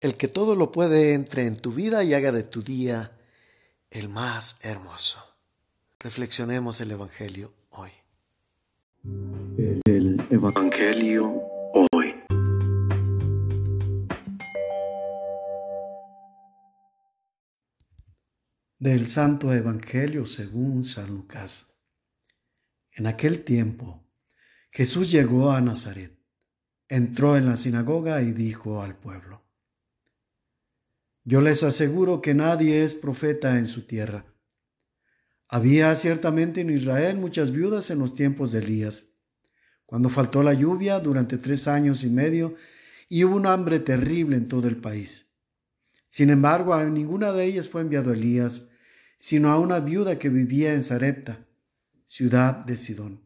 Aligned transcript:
el 0.00 0.16
que 0.16 0.28
todo 0.28 0.54
lo 0.54 0.70
puede 0.70 1.14
entre 1.14 1.46
en 1.46 1.56
tu 1.56 1.72
vida 1.72 2.04
y 2.04 2.14
haga 2.14 2.30
de 2.30 2.44
tu 2.44 2.62
día 2.62 3.18
el 3.90 4.08
más 4.08 4.58
hermoso. 4.62 5.24
Reflexionemos 5.98 6.80
el 6.80 6.92
Evangelio 6.92 7.52
hoy. 7.70 7.90
El 9.84 10.24
Evangelio 10.30 11.42
hoy. 11.92 12.14
Del 18.78 19.08
Santo 19.08 19.52
Evangelio 19.52 20.26
según 20.26 20.84
San 20.84 21.08
Lucas. 21.08 21.74
En 22.92 23.08
aquel 23.08 23.42
tiempo, 23.42 24.04
Jesús 24.70 25.10
llegó 25.10 25.50
a 25.50 25.60
Nazaret, 25.60 26.16
entró 26.88 27.36
en 27.36 27.46
la 27.46 27.56
sinagoga 27.56 28.22
y 28.22 28.32
dijo 28.32 28.82
al 28.82 28.96
pueblo, 28.96 29.47
Yo 31.28 31.42
les 31.42 31.62
aseguro 31.62 32.22
que 32.22 32.32
nadie 32.32 32.84
es 32.84 32.94
profeta 32.94 33.58
en 33.58 33.66
su 33.66 33.82
tierra. 33.82 34.24
Había 35.46 35.94
ciertamente 35.94 36.62
en 36.62 36.70
Israel 36.70 37.18
muchas 37.18 37.50
viudas 37.50 37.90
en 37.90 37.98
los 37.98 38.14
tiempos 38.14 38.50
de 38.50 38.60
Elías, 38.60 39.20
cuando 39.84 40.08
faltó 40.08 40.42
la 40.42 40.54
lluvia 40.54 41.00
durante 41.00 41.36
tres 41.36 41.68
años 41.68 42.02
y 42.02 42.08
medio 42.08 42.54
y 43.10 43.24
hubo 43.24 43.36
un 43.36 43.44
hambre 43.44 43.78
terrible 43.78 44.38
en 44.38 44.48
todo 44.48 44.68
el 44.68 44.78
país. 44.78 45.34
Sin 46.08 46.30
embargo, 46.30 46.72
a 46.72 46.82
ninguna 46.86 47.30
de 47.32 47.44
ellas 47.44 47.68
fue 47.68 47.82
enviado 47.82 48.14
Elías, 48.14 48.70
sino 49.18 49.50
a 49.50 49.58
una 49.58 49.80
viuda 49.80 50.18
que 50.18 50.30
vivía 50.30 50.72
en 50.72 50.82
Sarepta, 50.82 51.46
ciudad 52.06 52.64
de 52.64 52.74
Sidón. 52.78 53.20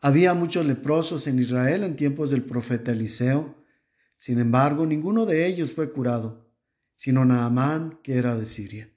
Había 0.00 0.34
muchos 0.34 0.66
leprosos 0.66 1.28
en 1.28 1.38
Israel 1.38 1.84
en 1.84 1.94
tiempos 1.94 2.30
del 2.30 2.42
profeta 2.42 2.90
Eliseo. 2.90 3.64
Sin 4.16 4.38
embargo, 4.38 4.86
ninguno 4.86 5.26
de 5.26 5.46
ellos 5.46 5.72
fue 5.72 5.92
curado, 5.92 6.46
sino 6.94 7.24
Naamán, 7.24 7.98
que 8.02 8.16
era 8.16 8.36
de 8.36 8.46
Siria. 8.46 8.90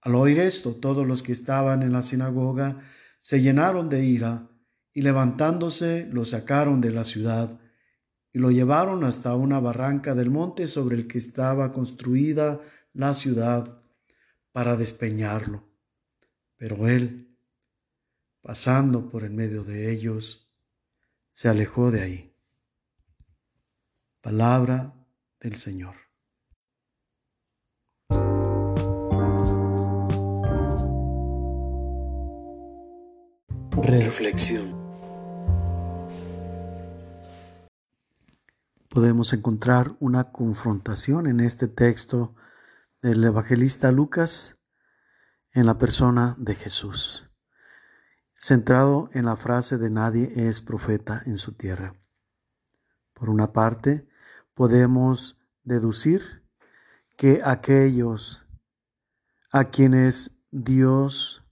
Al 0.00 0.14
oír 0.14 0.38
esto, 0.38 0.74
todos 0.74 1.06
los 1.06 1.22
que 1.22 1.32
estaban 1.32 1.82
en 1.82 1.92
la 1.92 2.02
sinagoga 2.02 2.80
se 3.20 3.40
llenaron 3.40 3.88
de 3.88 4.04
ira 4.04 4.48
y 4.92 5.02
levantándose 5.02 6.08
lo 6.10 6.24
sacaron 6.24 6.80
de 6.80 6.90
la 6.90 7.04
ciudad 7.04 7.60
y 8.32 8.38
lo 8.38 8.50
llevaron 8.50 9.04
hasta 9.04 9.34
una 9.34 9.60
barranca 9.60 10.14
del 10.14 10.30
monte 10.30 10.66
sobre 10.66 10.96
el 10.96 11.06
que 11.06 11.18
estaba 11.18 11.72
construida 11.72 12.60
la 12.92 13.14
ciudad 13.14 13.82
para 14.52 14.76
despeñarlo. 14.76 15.64
Pero 16.56 16.88
él, 16.88 17.36
pasando 18.40 19.08
por 19.08 19.24
en 19.24 19.36
medio 19.36 19.64
de 19.64 19.90
ellos, 19.92 20.52
se 21.32 21.48
alejó 21.48 21.90
de 21.90 22.02
ahí. 22.02 22.27
Palabra 24.28 24.92
del 25.40 25.56
Señor. 25.56 25.94
Reflexión. 33.70 34.76
podemos 38.90 39.32
encontrar 39.32 39.96
una 39.98 40.30
confrontación 40.30 41.26
en 41.26 41.40
este 41.40 41.66
texto 41.66 42.34
del 43.00 43.24
evangelista 43.24 43.92
Lucas 43.92 44.58
en 45.54 45.64
la 45.64 45.78
persona 45.78 46.36
de 46.38 46.54
Jesús, 46.54 47.30
centrado 48.34 49.08
en 49.14 49.24
la 49.24 49.36
frase 49.36 49.78
de 49.78 49.88
nadie 49.88 50.30
es 50.36 50.60
profeta 50.60 51.22
en 51.24 51.38
su 51.38 51.52
tierra. 51.52 51.94
Por 53.14 53.30
una 53.30 53.54
parte, 53.54 54.07
podemos 54.58 55.38
deducir 55.62 56.42
que 57.16 57.42
aquellos 57.44 58.44
a 59.52 59.66
quienes 59.66 60.32
Dios 60.50 61.44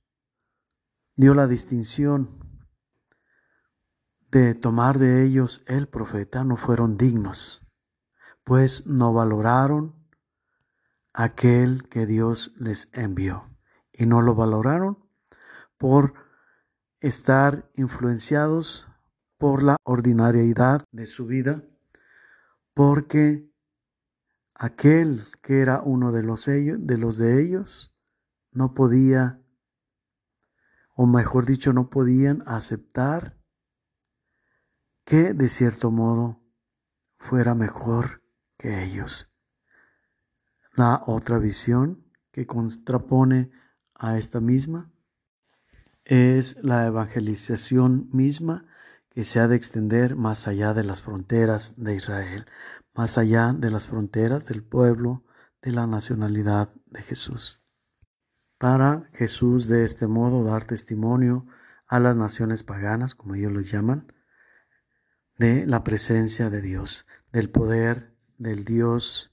dio 1.14 1.32
la 1.34 1.46
distinción 1.46 2.40
de 4.32 4.56
tomar 4.56 4.98
de 4.98 5.24
ellos 5.24 5.62
el 5.68 5.86
profeta 5.86 6.42
no 6.42 6.56
fueron 6.56 6.96
dignos, 6.96 7.64
pues 8.42 8.88
no 8.88 9.12
valoraron 9.12 9.94
aquel 11.12 11.88
que 11.88 12.06
Dios 12.06 12.54
les 12.56 12.88
envió. 12.92 13.56
Y 13.92 14.06
no 14.06 14.20
lo 14.20 14.34
valoraron 14.34 14.98
por 15.78 16.14
estar 16.98 17.70
influenciados 17.76 18.88
por 19.38 19.62
la 19.62 19.76
ordinariedad 19.84 20.82
de 20.90 21.06
su 21.06 21.26
vida, 21.26 21.62
porque 22.76 23.50
aquel 24.52 25.24
que 25.40 25.62
era 25.62 25.80
uno 25.80 26.12
de 26.12 26.22
los, 26.22 26.44
de 26.44 26.98
los 26.98 27.16
de 27.16 27.42
ellos 27.42 27.96
no 28.52 28.74
podía, 28.74 29.40
o 30.94 31.06
mejor 31.06 31.46
dicho, 31.46 31.72
no 31.72 31.88
podían 31.88 32.42
aceptar 32.46 33.40
que 35.06 35.32
de 35.32 35.48
cierto 35.48 35.90
modo 35.90 36.44
fuera 37.18 37.54
mejor 37.54 38.22
que 38.58 38.84
ellos. 38.84 39.40
La 40.74 41.02
otra 41.06 41.38
visión 41.38 42.12
que 42.30 42.46
contrapone 42.46 43.52
a 43.94 44.18
esta 44.18 44.42
misma 44.42 44.92
es 46.04 46.62
la 46.62 46.84
evangelización 46.84 48.10
misma 48.12 48.66
que 49.16 49.24
se 49.24 49.40
ha 49.40 49.48
de 49.48 49.56
extender 49.56 50.14
más 50.14 50.46
allá 50.46 50.74
de 50.74 50.84
las 50.84 51.00
fronteras 51.00 51.82
de 51.82 51.94
Israel, 51.94 52.44
más 52.94 53.16
allá 53.16 53.54
de 53.54 53.70
las 53.70 53.88
fronteras 53.88 54.44
del 54.44 54.62
pueblo, 54.62 55.24
de 55.62 55.72
la 55.72 55.86
nacionalidad 55.86 56.74
de 56.84 57.00
Jesús. 57.00 57.64
Para 58.58 59.08
Jesús 59.14 59.68
de 59.68 59.86
este 59.86 60.06
modo 60.06 60.44
dar 60.44 60.64
testimonio 60.64 61.46
a 61.86 61.98
las 61.98 62.14
naciones 62.14 62.62
paganas, 62.62 63.14
como 63.14 63.36
ellos 63.36 63.52
los 63.52 63.70
llaman, 63.70 64.12
de 65.38 65.66
la 65.66 65.82
presencia 65.82 66.50
de 66.50 66.60
Dios, 66.60 67.06
del 67.32 67.48
poder 67.48 68.14
del 68.36 68.66
Dios 68.66 69.32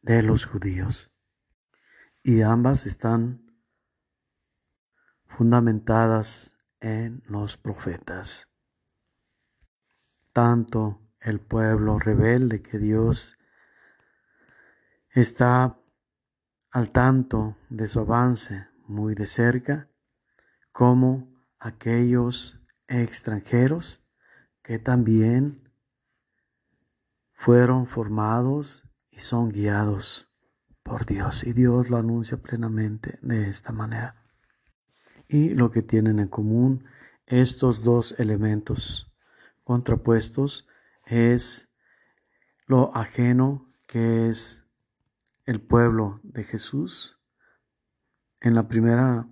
de 0.00 0.20
los 0.24 0.46
judíos. 0.46 1.14
Y 2.24 2.42
ambas 2.42 2.86
están 2.86 3.54
fundamentadas 5.28 6.56
en 6.82 7.22
los 7.26 7.56
profetas. 7.56 8.48
Tanto 10.32 11.00
el 11.20 11.40
pueblo 11.40 11.98
rebelde 11.98 12.60
que 12.60 12.78
Dios 12.78 13.38
está 15.10 15.78
al 16.72 16.90
tanto 16.90 17.56
de 17.70 17.86
su 17.86 18.00
avance 18.00 18.68
muy 18.86 19.14
de 19.14 19.26
cerca, 19.26 19.88
como 20.72 21.32
aquellos 21.58 22.66
extranjeros 22.88 24.04
que 24.62 24.78
también 24.78 25.70
fueron 27.32 27.86
formados 27.86 28.82
y 29.10 29.20
son 29.20 29.50
guiados 29.50 30.30
por 30.82 31.06
Dios. 31.06 31.44
Y 31.44 31.52
Dios 31.52 31.90
lo 31.90 31.98
anuncia 31.98 32.38
plenamente 32.38 33.18
de 33.22 33.48
esta 33.48 33.72
manera. 33.72 34.21
Y 35.32 35.54
lo 35.54 35.70
que 35.70 35.80
tienen 35.80 36.18
en 36.18 36.28
común 36.28 36.84
estos 37.24 37.82
dos 37.82 38.14
elementos 38.18 39.10
contrapuestos 39.64 40.68
es 41.06 41.70
lo 42.66 42.94
ajeno 42.94 43.72
que 43.86 44.28
es 44.28 44.66
el 45.46 45.62
pueblo 45.62 46.20
de 46.22 46.44
Jesús 46.44 47.18
en 48.42 48.54
la 48.54 48.68
primera 48.68 49.26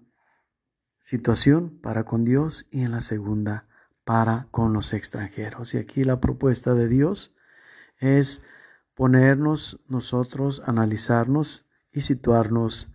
situación 1.01 1.79
para 1.83 2.05
con 2.05 2.25
Dios 2.25 2.67
y 2.71 2.81
en 2.81 2.93
la 2.93 3.03
segunda 3.03 3.69
para 4.03 4.49
con 4.51 4.73
los 4.73 4.95
extranjeros. 4.95 5.75
Y 5.75 5.79
aquí 5.79 6.05
la 6.05 6.19
propuesta 6.19 6.73
de 6.73 6.89
Dios 6.89 7.37
es 7.99 8.43
ponernos 8.95 9.79
nosotros, 9.87 10.63
analizarnos 10.65 11.67
y 11.93 12.01
situarnos 12.01 12.91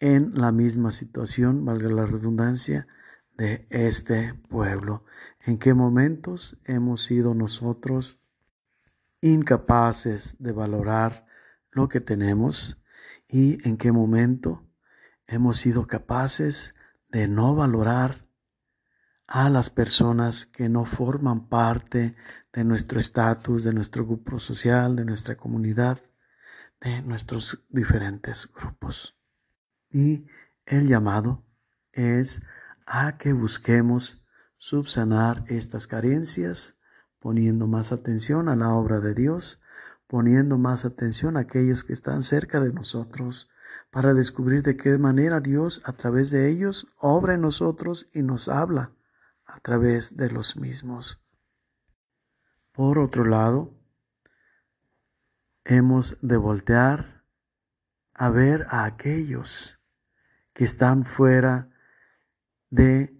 en 0.00 0.32
la 0.34 0.52
misma 0.52 0.92
situación, 0.92 1.64
valga 1.64 1.88
la 1.88 2.06
redundancia, 2.06 2.86
de 3.36 3.66
este 3.70 4.34
pueblo. 4.48 5.04
¿En 5.44 5.58
qué 5.58 5.74
momentos 5.74 6.60
hemos 6.64 7.04
sido 7.04 7.34
nosotros 7.34 8.20
incapaces 9.20 10.36
de 10.38 10.52
valorar 10.52 11.26
lo 11.70 11.88
que 11.88 12.00
tenemos 12.00 12.82
y 13.26 13.66
en 13.68 13.76
qué 13.76 13.90
momento 13.90 14.66
hemos 15.26 15.58
sido 15.58 15.86
capaces 15.86 16.74
de 17.08 17.26
no 17.28 17.54
valorar 17.54 18.26
a 19.26 19.48
las 19.48 19.70
personas 19.70 20.44
que 20.44 20.68
no 20.68 20.84
forman 20.84 21.48
parte 21.48 22.14
de 22.52 22.64
nuestro 22.64 23.00
estatus, 23.00 23.64
de 23.64 23.72
nuestro 23.72 24.06
grupo 24.06 24.38
social, 24.38 24.96
de 24.96 25.04
nuestra 25.04 25.36
comunidad, 25.36 25.98
de 26.80 27.02
nuestros 27.02 27.64
diferentes 27.70 28.52
grupos. 28.52 29.16
Y 29.94 30.26
el 30.66 30.88
llamado 30.88 31.44
es 31.92 32.42
a 32.84 33.16
que 33.16 33.32
busquemos 33.32 34.26
subsanar 34.56 35.44
estas 35.46 35.86
carencias 35.86 36.80
poniendo 37.20 37.68
más 37.68 37.92
atención 37.92 38.48
a 38.48 38.56
la 38.56 38.70
obra 38.74 38.98
de 38.98 39.14
Dios, 39.14 39.62
poniendo 40.08 40.58
más 40.58 40.84
atención 40.84 41.36
a 41.36 41.40
aquellos 41.40 41.84
que 41.84 41.92
están 41.92 42.24
cerca 42.24 42.58
de 42.58 42.72
nosotros, 42.72 43.52
para 43.92 44.14
descubrir 44.14 44.64
de 44.64 44.76
qué 44.76 44.98
manera 44.98 45.38
Dios 45.38 45.80
a 45.84 45.92
través 45.92 46.30
de 46.30 46.50
ellos 46.50 46.88
obra 46.98 47.34
en 47.34 47.42
nosotros 47.42 48.08
y 48.12 48.22
nos 48.22 48.48
habla 48.48 48.90
a 49.46 49.60
través 49.60 50.16
de 50.16 50.28
los 50.28 50.56
mismos. 50.56 51.24
Por 52.72 52.98
otro 52.98 53.24
lado, 53.24 53.78
hemos 55.64 56.18
de 56.20 56.36
voltear 56.36 57.22
a 58.12 58.30
ver 58.30 58.66
a 58.70 58.84
aquellos 58.84 59.80
que 60.54 60.64
están 60.64 61.04
fuera 61.04 61.68
de 62.70 63.14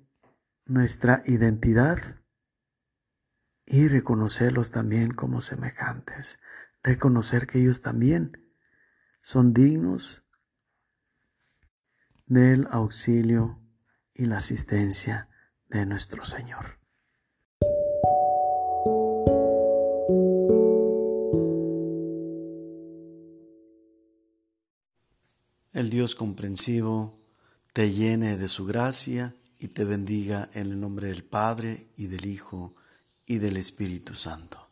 nuestra 0.65 1.23
identidad 1.27 1.99
y 3.67 3.89
reconocerlos 3.89 4.71
también 4.71 5.13
como 5.13 5.41
semejantes, 5.41 6.39
reconocer 6.83 7.47
que 7.47 7.61
ellos 7.61 7.83
también 7.83 8.41
son 9.21 9.53
dignos 9.53 10.25
del 12.27 12.67
auxilio 12.71 13.61
y 14.13 14.27
la 14.27 14.39
asistencia 14.39 15.29
de 15.69 15.87
nuestro 15.87 16.25
Señor. 16.25 16.79
El 25.73 25.91
Dios 25.91 26.15
comprensivo 26.15 27.24
te 27.75 27.91
llene 27.91 28.37
de 28.37 28.47
su 28.47 28.67
gracia 28.67 29.35
y 29.59 29.67
te 29.67 29.85
bendiga 29.85 30.49
en 30.55 30.71
el 30.71 30.81
nombre 30.81 31.09
del 31.09 31.25
Padre 31.25 31.89
y 31.97 32.07
del 32.07 32.25
Hijo 32.25 32.77
y 33.27 33.39
del 33.39 33.57
Espíritu 33.57 34.15
Santo. 34.15 34.64